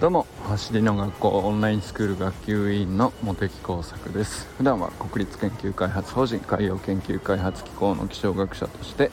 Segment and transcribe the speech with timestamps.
[0.00, 4.46] どうも走りの学校オンラインスクール学級委員の茂木耕作です。
[4.58, 9.10] 普段は国立研究開発法人海洋研究開発機構の気象学者として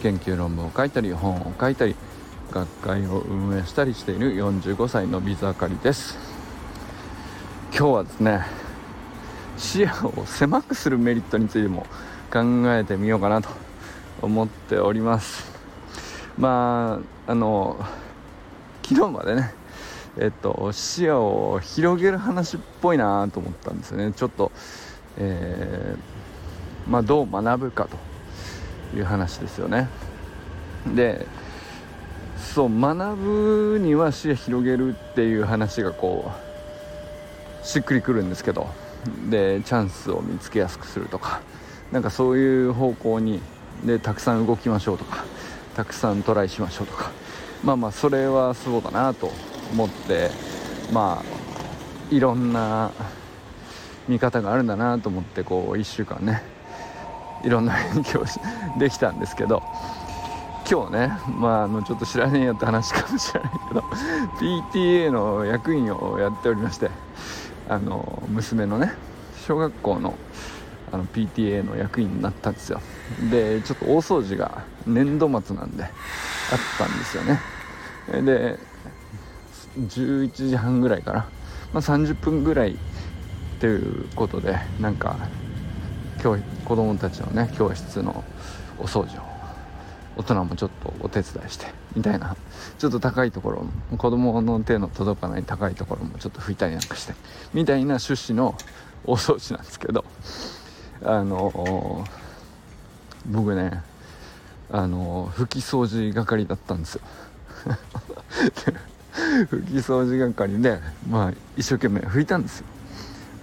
[0.00, 1.94] 研究論文を書いたり本を書いたり
[2.50, 6.16] 学会を運営したりしている45歳の水あかりです。
[7.76, 8.40] 今日はですね
[9.58, 11.84] 視野を狭くするメリットについても
[12.30, 12.40] 考
[12.74, 13.48] えてみようかなと
[14.22, 15.50] 思っております。
[16.38, 17.76] まああの
[18.82, 19.54] 昨日までね
[20.18, 24.12] えっと、視野を広げる話っぽいなと思ったんですよね。
[24.12, 24.50] ちょっと、
[25.16, 27.96] えー、まあ、どう学ぶかと
[28.96, 29.88] いう話ですよね。
[30.94, 31.26] で
[32.36, 36.32] そう学ぶには視野広げるっていう話がこ
[37.62, 38.66] うしっくりくるんですけど
[39.28, 41.40] でチャンスを見つけやすくするとか
[41.92, 43.40] なんかそういう方向に
[43.84, 45.24] でたくさん動きましょうとか
[45.74, 47.10] たくさんトライしましょうとか。
[47.62, 49.30] まあまあそれはそうだなと
[49.72, 50.30] 思って
[50.92, 52.90] まあいろんな
[54.08, 56.42] 見方があるんだなと思ってこう1週間ね
[57.44, 58.24] いろんな勉強
[58.78, 59.62] できたんですけど
[60.70, 63.80] 今日ねまああのちょっと知らねえよって話かもしれないけど
[64.70, 66.90] PTA の役員をやっておりまして
[67.68, 68.92] あの娘のね
[69.46, 70.14] 小学校の
[70.92, 72.80] あの PTA の役員になったんですよ。
[73.30, 75.90] でちょっと大掃除が年度末なんであっ
[76.78, 77.40] たんですよね。
[78.22, 78.58] で
[79.78, 81.28] 11時半ぐらいから、
[81.72, 82.76] まあ、30分ぐらい
[83.60, 85.16] ということでなんか
[86.22, 88.24] 今日子供たちのね教室の
[88.78, 89.30] お掃除を
[90.16, 92.36] 大人もちょっとお手伝いしてみたいな
[92.78, 97.14] ちょっと高いところ子供の手の届かない高いところもちょっと拭いたりなんかして
[97.54, 98.56] みたいな趣旨の
[99.04, 100.04] 大掃除なんですけど
[101.02, 102.04] あの
[103.26, 103.82] 僕ね
[104.70, 107.00] あの拭き掃除係だったんですよ。
[109.50, 110.78] 拭き掃除係で、
[111.08, 112.66] まあ、一生懸命拭いたんですよ。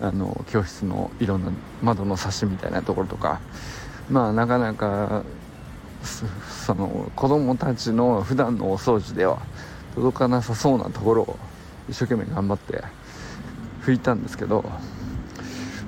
[0.01, 1.51] あの教室のいろんな
[1.81, 3.39] 窓のサッシみたいなところとか。
[4.09, 5.23] まあなかなか
[6.65, 9.39] その子供たちの普段のお掃除では
[9.95, 11.39] 届かなさそうなところを
[11.89, 12.83] 一生懸命頑張って
[13.81, 14.63] 拭いたんですけど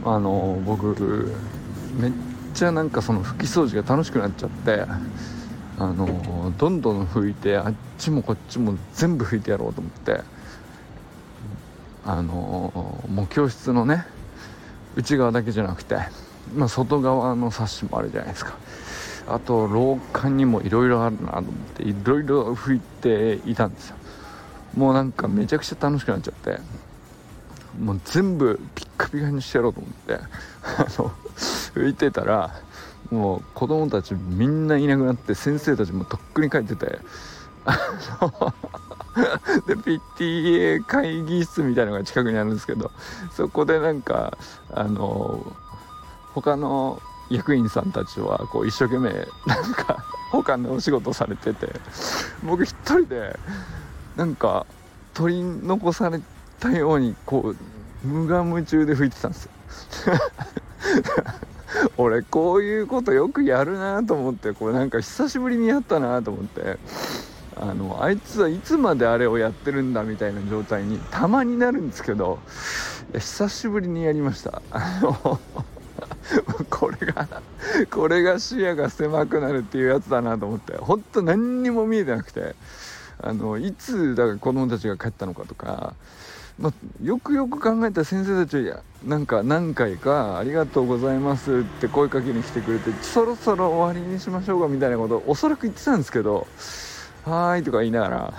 [0.03, 1.31] あの僕
[1.99, 2.11] めっ
[2.53, 4.85] ちゃなんかその拭き掃除が楽しくなっちゃって
[5.77, 10.21] あのどんどん拭いてあっちもこっちも全部拭いてやろうと思って
[12.05, 14.05] あのもう教室のね
[14.95, 15.97] 内側だけじゃなくて、
[16.55, 18.57] まあ、外側のサッシもあるじゃないですか。
[19.27, 23.95] あと廊下にもいろいろあるなと思っていろいろ拭いていたんですよ。
[24.75, 26.59] もうなんかめちゃくちゃ楽しくなっちゃって
[27.79, 30.21] もう全部ピッカピカにしてやろうと思ってあ
[30.97, 31.11] の
[31.73, 32.51] 拭いてたら
[33.11, 36.99] もう子供たちみんないなくなって先生たちもとっくに帰ってて
[39.67, 42.91] で PTA 会議室みたいなのが近くにあるんですけど
[43.35, 44.37] そこでなんか
[44.71, 45.55] あの
[46.33, 51.67] 他の役員さんたちはこう一生懸命なんか他のお仕事されてて
[52.43, 53.37] 僕一人で
[54.15, 54.65] なんか
[55.13, 56.21] 取り残され
[56.59, 57.55] たようにこ
[58.03, 59.51] う無我夢中で吹いてたんですよ。
[61.97, 66.77] 俺こういうことよくやるなと思ってこうなんか久しぶりにやったなと思って。
[67.61, 72.39] あのあいつはいつまであれをやってるんだみたいな状態にたまになるんですけど
[73.13, 74.61] 久しぶりにやりました。
[74.71, 75.39] あの
[76.69, 77.27] これが
[77.91, 80.77] これが視野が狭くなるっていうやつだなと思って。
[80.77, 82.55] 本当何にも見えてなくて。
[83.21, 85.93] あのいつだから子供たちが帰ったのかとか
[86.59, 96.47] まあ、よくよく考えたら先生たちはなんか何回か「ありがとうございます」って声かけに来てくれてそろそろ終わりにしましょうかみたいなことをおそらく言ってたんですけど
[97.23, 98.33] 「はーい」とか言いながら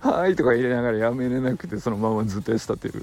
[0.00, 3.02] はーいとか言いながらやめれなくてそのままずっとやってたっていう。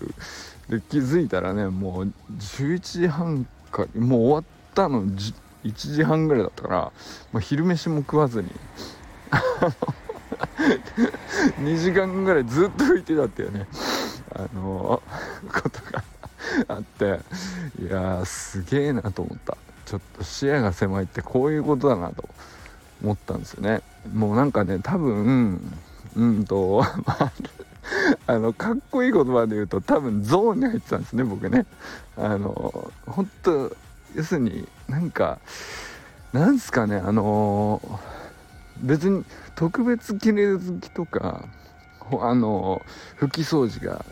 [0.69, 4.43] で気づいたらねもう11時半かもう終わっ
[4.75, 5.33] たの1
[5.73, 6.75] 時半ぐらいだったから、
[7.33, 8.49] まあ、昼飯も食わずに。
[11.61, 13.67] 2時間ぐらいずっと吹いてたっていうね。
[14.35, 15.01] あの
[15.51, 16.03] ことが
[16.67, 17.19] あって。
[17.81, 19.57] いやすげえなと思った。
[19.85, 22.27] ちょっと視野が狭いってこういうことだなと
[23.03, 23.81] 思ったんですよね。
[24.13, 25.59] もうなんかね多分
[26.15, 26.83] うんと
[28.27, 31.65] あのかっこいい言葉で言うと多分ゾーンに入ってたんですね僕ね。
[32.17, 33.75] あの本当
[34.15, 35.39] 要するになんか
[36.33, 37.81] なんすかねあの
[38.81, 39.23] 別に
[39.55, 41.45] 特別綺麗好きとか
[42.21, 42.81] あの
[43.19, 44.05] 拭き掃除が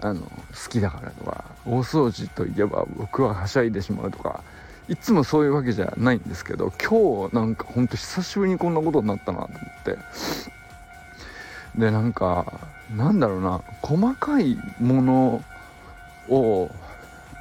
[0.00, 0.30] あの好
[0.70, 4.42] きだからとか大掃除といえば僕ははしゃいでしまうとか
[4.88, 9.98] いつもそういうわけじゃないんですけど今日なんかほんと久しぶりにこんなことになったなと思って。
[11.76, 12.60] でなんか
[12.94, 15.44] なんだろうな細かいもの
[16.28, 16.70] を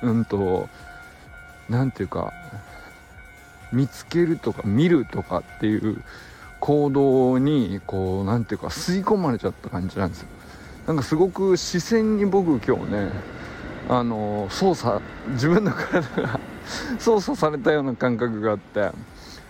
[0.04, 0.70] うんと
[1.70, 2.34] 何ていうか
[3.72, 6.04] 見つけるとか見るとかっていう
[6.60, 10.28] 行動にこう何ていうか吸い込まれちゃった感じなんですよ。
[10.88, 13.12] なんかすごく視線に僕今日ね
[13.90, 16.40] あの操作自分の体が
[17.00, 18.92] 操作されたような感覚があって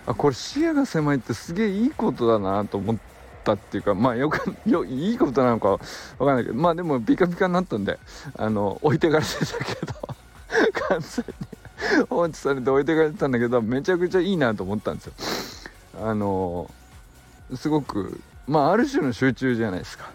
[0.08, 2.96] あこれ視野が狭いってすげえいいことだなと思っ
[3.44, 5.80] たっていうかまあよく よいいことなのかわ
[6.20, 8.00] かんないけどまあでもピカピカになったんで
[8.36, 9.94] あの置いてかれてたけど
[10.90, 15.14] 完全に放置されて置いてかれてたんだけどめちゃくちゃいいなと思ったんですよ。
[16.04, 16.70] あの
[17.56, 20.10] すごくまあある種の集中じゃないですか。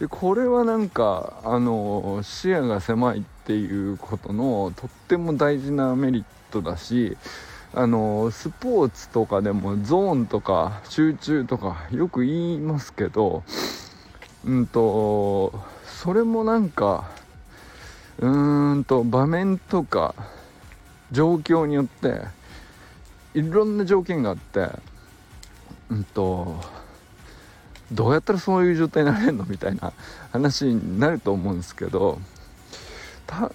[0.00, 7.16] でこれはなんかあの視野が狭いっていうことのとっても大事なメリットだし
[7.74, 13.42] あのスポーツとかでもゾーンとか集中とかよく言いますけど
[14.44, 15.52] うんと
[15.84, 17.10] それもなんか
[18.18, 20.14] うーんと場面とか
[21.10, 22.20] 状況によって
[23.34, 24.68] いろんな条件があって
[25.90, 26.60] うんと
[27.90, 29.92] どうやったらそういう状態になれるのみたいな
[30.32, 32.18] 話になると思うんですけど
[33.26, 33.50] た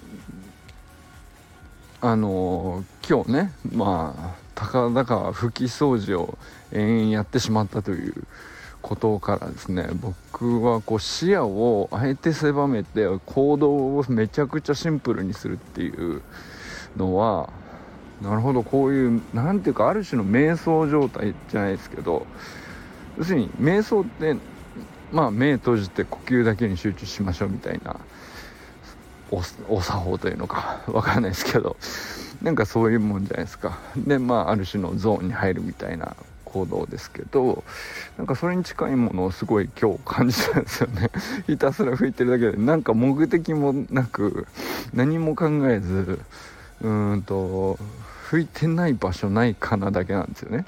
[2.01, 6.37] あの今日ねまあたかだか拭き掃除を
[6.71, 8.27] 延々やってしまったという
[8.81, 16.21] ことからですね僕はこう視野をあえて狭めて行動をめちゃくちゃシンプルにするっていう
[16.97, 17.49] のは
[18.21, 18.63] なるほど。
[18.63, 22.25] こういう何ていうかある種の瞑想状態じゃないですけど
[23.17, 24.35] 要するに瞑想って
[25.11, 27.97] まあ目閉じて呼吸だけに集中しましょうみたいな
[29.67, 31.75] お作法というのか わからないですけど
[32.41, 33.79] なんかそういうもんじゃないですか。
[33.95, 36.15] でまあある種のゾーンに入るみたいな
[36.45, 37.63] 行動ですけど
[38.17, 41.09] なんかそれに近いものをすごい今日感じたんですよね。
[41.47, 44.47] ひたすら吹いてるだけでなんか目的もなく
[44.93, 46.19] 何も考えず
[46.81, 47.79] うーんと
[48.33, 50.65] 吹いてない場所ないかなだけなんですよね。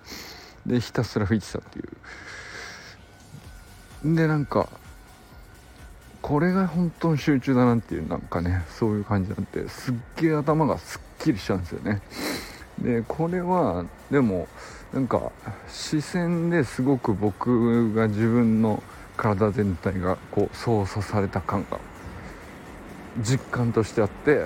[0.67, 1.81] でひたすら吹いてたってい
[4.03, 4.15] う。
[4.15, 4.69] でなんか
[6.21, 12.03] これが本当に集中だなっていうなんかねそういう感じになってすっげえ頭がすっきりしちゃうんですよね。
[12.77, 14.47] でこれはでも
[14.93, 15.31] なんか
[15.67, 18.83] 視線ですごく僕が自分の
[19.17, 21.79] 体全体がこう操作された感が
[23.23, 24.45] 実感としてあって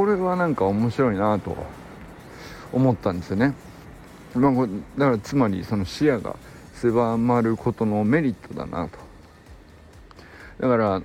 [0.00, 1.54] これはなんか面白いなと
[2.72, 3.52] 思ったんですよね、
[4.34, 4.66] まあ、
[4.96, 6.36] だからつまりその視野が
[6.72, 8.98] 狭まることのメリットだなと。
[10.58, 11.02] だから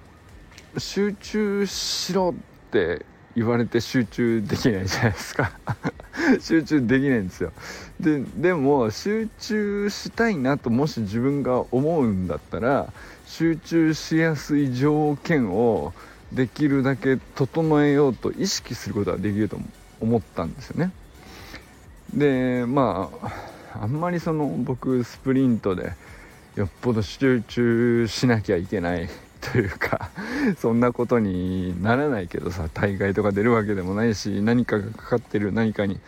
[0.77, 3.05] 集中しろって
[3.35, 5.51] 言われて集中できないじゃないですか。
[6.39, 7.51] 集中できないんですよ。
[7.99, 12.93] ででも集中したいなともし自分が思うんだったら
[13.25, 15.93] 集中しやすい条件を
[16.31, 19.57] できるだけ整えようと意識することができると
[19.99, 20.91] 思ったんですよね。
[22.13, 25.93] でまああんまりその僕スプリントで
[26.55, 29.09] よっぽど集中しなきゃいけない
[29.41, 30.09] というか
[30.57, 35.99] そんなことにならないけどさ大会とか出るわけでもないし何かがかかってる何かに。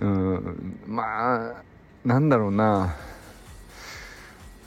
[0.00, 1.62] うんまあ
[2.04, 2.94] なんだろうな。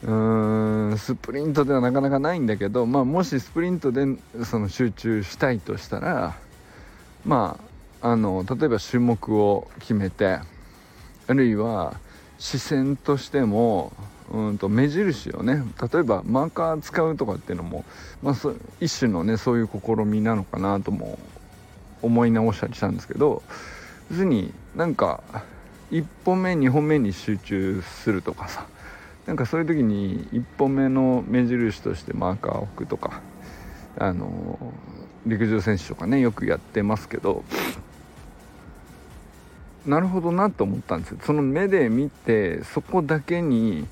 [0.03, 0.58] うーん
[0.99, 4.05] スプリントではなかなかないんだけど、まあ、もしスプリントで
[4.43, 6.35] その集中したいとしたら
[7.25, 7.59] ま
[8.01, 10.39] ああの例えば種目を決めて
[11.27, 11.95] あるいは
[12.37, 13.91] 視線としても
[14.31, 17.83] うんと目印をね例えばマーカー使うとかっていうのも、
[18.21, 18.35] まあ、
[18.79, 21.17] 一種のねそういう試みなのかなとも
[22.01, 23.41] 思い直したりしたんですけど
[24.11, 25.23] 要するになんか
[25.91, 28.65] 1本目2本目に集中するとかさ
[29.25, 33.21] なんかそういう時に1本目の目印としてマーカーを置くとか
[33.97, 34.57] あの
[35.25, 37.43] 陸上選手とかねよくやってますけど
[39.85, 41.19] なるほどなと思ったんですよ。
[41.23, 43.87] その目で見てそこだけに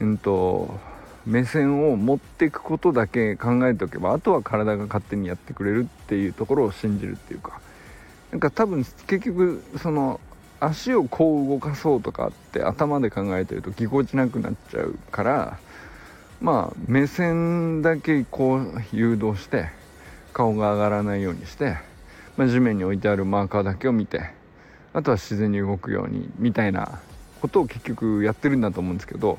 [0.00, 0.78] うんと
[1.26, 7.60] 目線を持っていくことだけ考えておけばあとは体が勝手にやってくれるっていうところを信じるっていうか
[8.30, 10.20] なんか多分結局その
[10.64, 15.58] 足をこう動かそうとかって頭で考えてるとぎこちなくなっちゃうから
[16.40, 19.70] まあ目線だけこう誘導して
[20.32, 21.78] 顔が上がらないようにして、
[22.36, 24.30] まあ、地面に置いてあるマーカーだけを見て
[24.94, 27.00] あとは自然に動くようにみたいな
[27.40, 29.38] ことを結局やってるんだと思うんですけど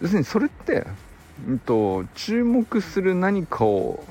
[0.00, 0.86] 要するにそれって、
[1.48, 4.04] うんと、注目する何かを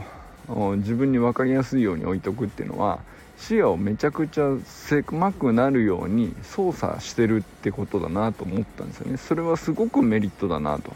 [0.78, 3.00] 自分に分かりやすいように置いとくっていうのは
[3.48, 9.18] 視野をめちゃくちゃ狭くなるように操作してるってことだなと思ったんですよね。
[9.18, 10.94] それはすごくメリットだなと、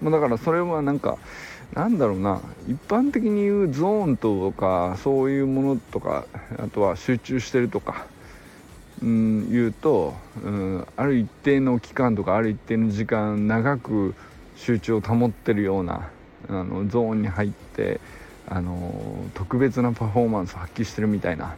[0.00, 1.18] まだからそれはなんか
[1.74, 2.40] なんだろうな。
[2.68, 6.24] 一般的に言うゾーンとかそういうものとか
[6.56, 8.06] あとは集中してるとか
[9.02, 14.14] うん言うと、うん、ある一定の期間とかある一定の時間長く
[14.54, 16.10] 集中を保ってるような
[16.48, 18.00] あのゾーンに入って
[18.48, 18.92] あの
[19.34, 21.56] 特別なパフォーマンスを発揮してるみたいな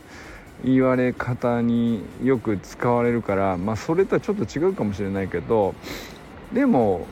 [0.64, 5.74] 言われ方によく使われるから、まあ、それとはちょっと違うかもしれないけど
[6.52, 7.06] でも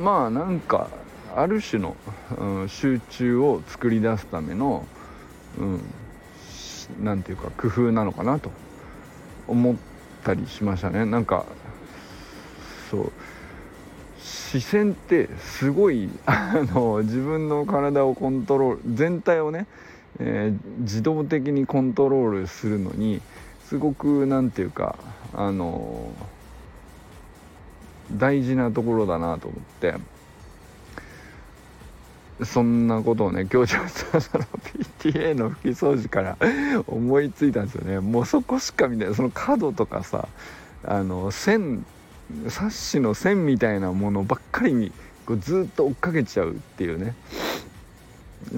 [0.00, 0.90] まあなんか
[1.34, 1.96] ある種の、
[2.38, 4.86] うん、集中を作り出すための、
[5.58, 8.50] うん、ていうか工夫なのかなと
[9.46, 9.76] 思っ
[10.24, 11.04] たりしましたね。
[11.04, 11.46] なんか
[12.90, 13.12] そう。
[14.50, 19.66] 視線ってすごいあの自分の体をコントロール全体をね、
[20.20, 23.20] えー、自動的にコントロールするのに
[23.66, 24.96] すごく何て言うか
[25.34, 26.10] あの
[28.12, 29.94] 大事なところだなと思って。
[32.44, 36.36] そんなことをね今日ちょっと PTA の拭き掃除から
[36.86, 37.98] 思いついたんですよね。
[37.98, 39.14] もうそこしか見ない。
[39.16, 40.28] その角とかさ
[40.84, 41.84] あの線
[42.48, 44.92] サッシの線みたいなものばっかりに
[45.26, 47.14] こうずっと追っかけちゃうっていうね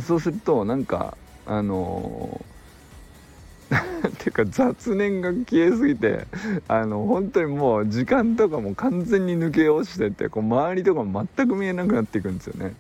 [0.00, 2.40] そうするとなんかあの
[4.08, 6.26] っ ていうか雑念が消えすぎて
[6.68, 12.74] あの本当にもう時間とかも完全に抜け落ちててこう周りとかも全く見えなくなっていくんですよね。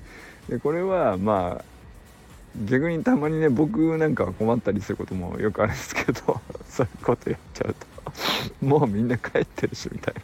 [0.48, 1.64] でこれはまあ
[2.66, 10.20] 逆にたまにね僕なんかは困ったりすることもよくあるんですけど そういうことやっちゃうともうみんな帰ってるしみたいな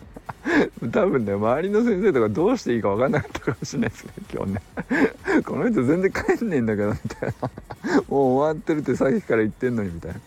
[0.93, 4.63] 多分ね周りの先生とかどうしていいか分かんなかったかもしれないですね今日ね。
[5.45, 7.51] この人全然帰んねえんだけどみたいな。
[8.09, 10.21] もう終わってるってさっきから言ってんのにみたいな。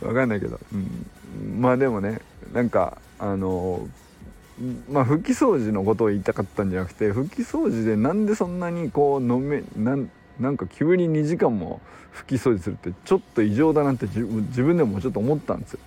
[0.00, 2.20] 分かんないけど、うん、まあでもね
[2.52, 3.88] なんかあの
[4.90, 11.80] まあ拭き掃除のことを言いたかったんじゃなくて拭き掃除でなんでそんなにこう飲めなんなんか急に2時間も
[12.14, 15.80] 拭き掃除するってちょっと異常だなって自分でもちょっと思ったんですよ。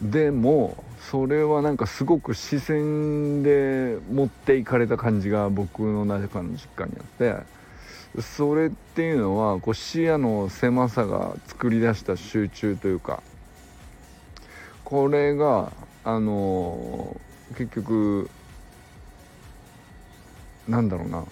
[0.00, 13.22] でもそれはなんかすごく視線で持っていかれた感じが僕の中の実家にあってそれっていうのはこう視野の狭さが作り出した集中というか
[14.84, 15.72] これが
[16.04, 17.20] あの、
[17.58, 18.30] 結局
[20.68, 21.24] なんだろうな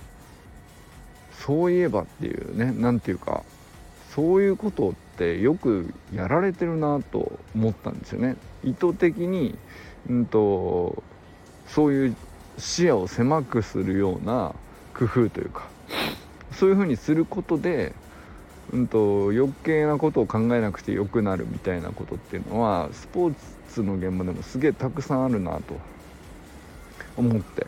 [1.33, 3.45] そういえばっていうね何ていうか
[4.15, 8.37] そういうことってよくやられてるなと思ったんですよね。
[8.63, 9.57] 意図的に、
[10.09, 11.03] うんと、
[11.67, 12.17] そういう
[12.59, 14.55] 視野を狭くするような
[14.95, 15.67] 工夫というか
[16.53, 17.93] そういうふうにすることで、
[18.73, 23.35] うんと、余計なことを考えなくてよくなるみたいなことっていうのはスポー
[23.69, 25.75] ツの現場でもすげえたくさんあるなと
[27.17, 27.67] 思って。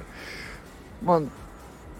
[1.04, 1.22] まあ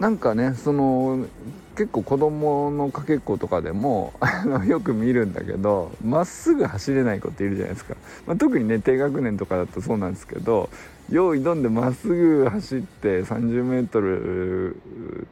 [0.00, 1.26] なんかねその
[1.74, 7.94] 結構子供のかけっことかでも あのよく見るんだけどまっすぐ走れない子っているじゃないですか、
[8.26, 10.68] まあ、特にね低学年とかだとそうなんですけど
[11.10, 14.76] 用意どんでまっすぐ走って30メートル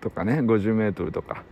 [0.00, 1.42] とかね50メートルとか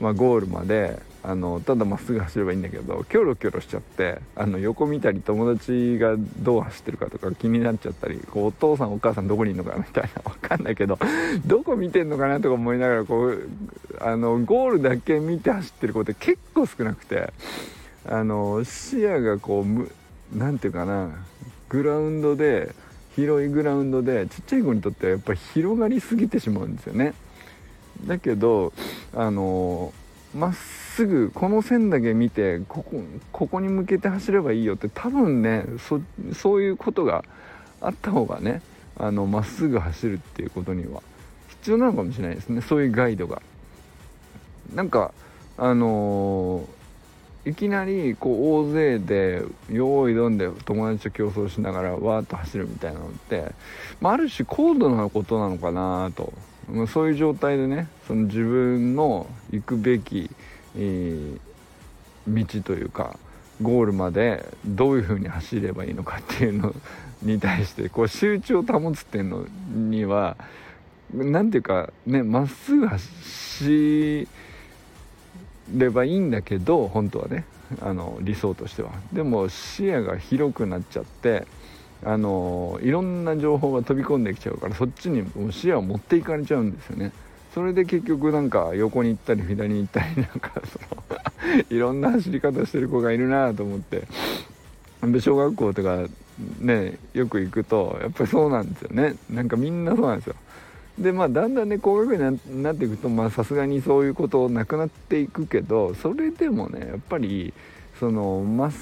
[0.00, 10.98] まあ、ゴールまであのただまっすぐ走ればいいんだけどキョロキョロしちゃってあの横見たり友達がどう走ってるかとか気になっちゃったりこうお父さんお母さんどこにいるのかみたいな分かんないけど
[11.44, 13.48] どこ見てんのかなとか思いながらこう
[14.00, 17.32] あのゴールだけ見て走ってる子って結構少なくて
[18.08, 21.10] あの視野がこう何て言うかな
[21.68, 22.74] グラウンドで
[23.20, 27.12] 広いグラウンドでちっちゃい子にとってはやっぱり広がりすぎてしまうんですよね。
[28.06, 28.72] だけど
[29.14, 29.92] あの
[30.34, 36.00] まっすぐこの線だけ見てここここに向けて走ればいいよって多分ねそ
[36.32, 37.24] そういうことが
[37.82, 38.62] あった方がね
[38.96, 41.02] あのまっすぐ走るっていうことには
[41.48, 43.42] 必要なのかもしれないですねそういうガイドが。
[44.74, 45.12] なんか
[45.58, 46.79] あのー、
[47.46, 53.52] いきなりこう大勢で用意どんで友達と競争しながらわーっと走るみたいなのって、
[54.00, 56.32] まあ、ある種高度なことなのかなと。
[56.68, 60.30] まあ、そういう状態でねその自分の行くべき、
[60.76, 63.18] えー、道というか
[63.60, 66.74] ゴールまでどういうふうに走ればいいのかっていうの
[67.22, 70.36] に対してこう集中を保つっていうのには
[71.12, 74.28] 何ていうかねまっすぐ走
[75.72, 77.44] ればいいんだけど本当はね
[77.80, 78.90] あの理想としては。
[79.12, 81.46] でも視野が広くなっちゃって
[82.04, 87.12] あのいろんな情報が飛び込んできちゃうからそっちに視野を持っていかれちゃうんですよね。
[87.54, 94.06] それで結局なんか横に行ったり左に行ったりなんかそのいろんな走り方してる子がいるなと思って。
[95.02, 96.06] で小学校とか
[96.58, 99.16] ねよく行くとやっぱりそうなんですよね。
[99.28, 100.36] なんかみんなそうなんですよ。
[101.00, 107.54] でまあだんだんね高学年になっていくとまあさすがにそういうことなくなっていくけどそれでもねやっぱり
[107.98, 108.72] そのまっ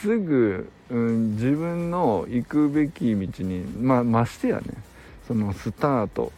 [0.00, 4.64] すぐ、うん、自分の行くべき道にまあましてやね
[5.26, 6.32] そのスタート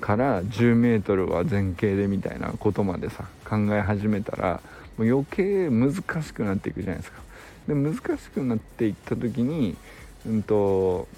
[0.00, 4.60] から 10m は前傾でみたいなことまでさ考え始めたら
[4.96, 7.20] もう余計難しくなっていくじゃないですか。
[7.66, 8.00] で難し
[8.32, 9.76] くなっていった時に
[10.24, 11.08] うんと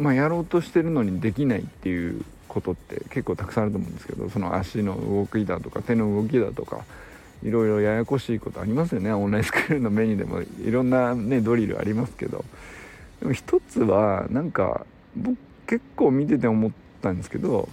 [0.00, 6.84] まあやろうとしてるのにできないっていうことって結構たくさんあると思うんですけどその足の動きだとか手の動きだとか
[7.44, 9.12] いろいろややこしいことありますよね。
[9.12, 12.44] オンラインスクールのメニューでもいろんなねドリルありますけど。
[13.20, 16.70] でも一つはなんか僕結構見てて思っ
[17.02, 17.68] たんですけど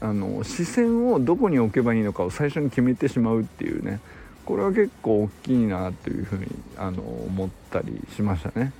[0.00, 4.00] あの視線をどこに置けばいいのかを最初に決めてしまうっていうね。
[4.44, 6.46] これは結構大きいなというふうに
[6.76, 8.72] あの思ったりしましたね。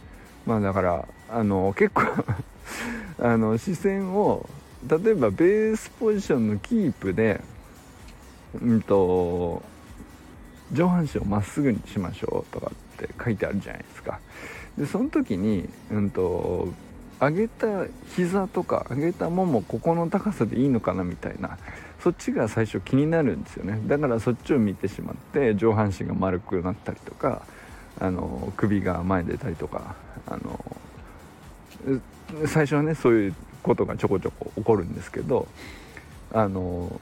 [0.47, 2.03] まあだからあの結構
[3.21, 4.49] あの視線を
[4.87, 7.41] 例えばベースポジションのキープで
[8.61, 9.63] うんと
[10.73, 14.19] 上半身をまっすぐにしましょうとかって書いてあるじゃないですか。
[14.77, 16.69] でその時にうんと
[17.21, 17.67] 上げた
[18.17, 21.57] 膝とか上げたももここの高さでいいのかなみたいな
[22.03, 23.81] そっちが最初気になるんですよね。
[23.87, 27.43] だからそっちを見てしまって上半身が丸くなったりとか
[28.01, 29.95] あの首が前に出たりとか
[30.27, 30.65] あの
[32.47, 35.47] 最初はねそういうことがちょこちょこ起こるんですけど
[36.33, 37.01] あの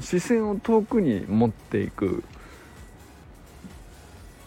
[0.00, 2.22] 視線を遠くに持っていく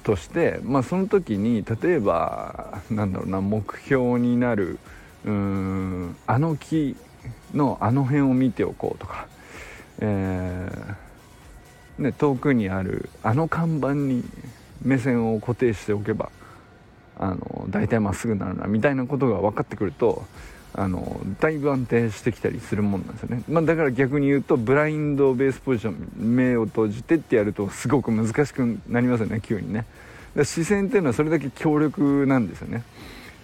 [0.03, 4.79] として、まあ、その時に例えばなんだろうな目標になる
[5.25, 6.95] うんあの木
[7.53, 9.27] のあの辺を見ておこうとか、
[9.99, 14.23] えーね、遠くにあるあの看板に
[14.83, 16.29] 目線を固定しておけば
[17.17, 20.23] あの大体まっすぐなるなみたいなことが分かってくると
[20.73, 29.85] あのだいぶ安定してきたりするもんなんですよね、まあ、だから逆に言うとブラインドベースポジション目を閉じてってやるとすごく難しくなりますよね急にね。
[30.43, 32.83] 視線っていうのはそれだけ強力なんですよね。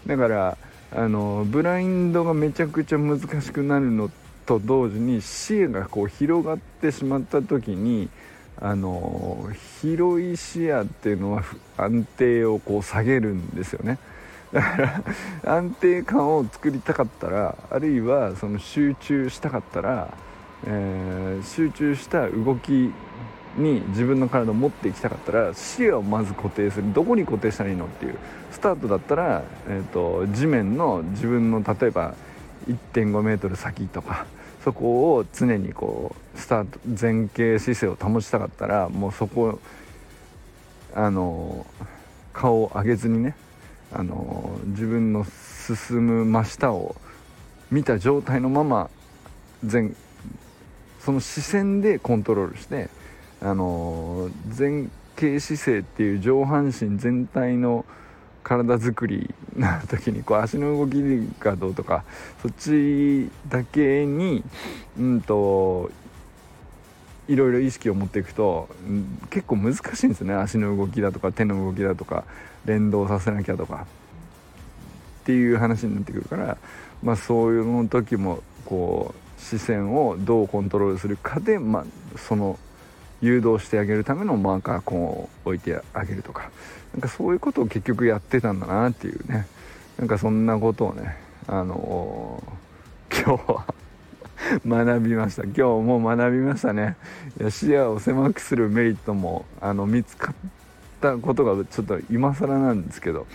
[0.06, 0.58] だから
[0.96, 4.10] あのブラインドがめちゃくちゃ難しくなるの
[4.46, 8.10] と同時に視野がこう広がってしまった時に
[8.60, 9.50] あの
[9.82, 11.43] 広い視野っていうのは
[11.78, 14.00] 安定をこう下げるんですよね。
[14.52, 15.04] だから
[15.58, 20.13] 安定感を作りたかったらあるいはその集中したかったら、
[20.65, 22.91] えー、集中した動き
[23.58, 26.93] に自分の体を持っていきたかったら視野をまず固定する。
[26.93, 28.15] どこに固定したらいいのっていう
[28.52, 32.15] スタートだったら、えーと、と地面の自分の例えば
[32.67, 34.26] 1 5メートル先とか
[34.63, 39.60] そこを常にこうスタート前傾姿勢を保ちたかったらもうそこ
[40.93, 41.65] あの
[42.34, 43.36] 顔を上げずにね
[43.91, 46.96] あの自分の進む真下を
[47.72, 48.89] 見た状態のまま
[49.63, 49.91] 前
[51.00, 52.89] その視線でコントロールして
[53.41, 57.86] あの前傾姿勢っていう上半身全体の
[58.48, 61.02] 体作りな時にこう足の動き
[61.40, 62.06] がどうとか
[62.42, 64.42] そっちだけに
[64.98, 65.92] うんと
[67.28, 68.70] いろいろ意識を持っていくと、
[69.30, 70.34] 結構難しいんですよね。
[70.34, 72.24] 足の動きだとか手の動きだとか
[72.64, 73.86] 連動させなきゃとか。
[75.24, 76.58] っていう話になってくるから、
[77.04, 81.86] まあ、そういうの時もこう視線をどうコントロールするかで、まあ、
[82.18, 82.58] その
[83.22, 86.50] 誘導してあげるためのマーカーコンを置いてあげるとか。
[86.94, 89.48] なんかそういうことを結局やってたんだなっていうね。
[90.00, 93.66] なんかそんなことをねあのー、 今日は
[94.66, 95.44] 学びました。
[95.44, 96.96] 今日も学びましたね。
[97.40, 100.36] いや視野を狭くするメリットもあの見つかっ
[101.02, 103.26] たことがちょっと今更なんですけど、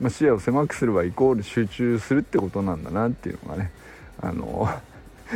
[0.00, 3.70] まあ、視野を狭くすればイコール集中するってことなんだなっていうのがね
[4.20, 4.68] あの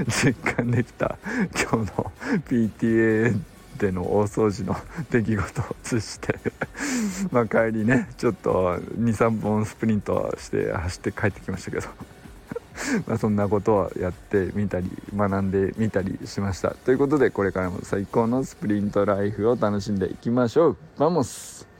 [0.08, 1.18] 実感できた。
[1.54, 2.12] 今日の
[2.48, 4.76] PTA での大掃除の
[5.10, 6.38] 出来事を通じて
[7.30, 11.88] まあ帰りねちょっと23本スプリントして走って帰ってきましたけど
[13.06, 16.70] まあそんなことをやってみたり学んでみたりしました。
[16.70, 20.76] ということでこれからも最高のスプリントライフを楽しんでいきましょう。
[20.98, 21.75] Vamos。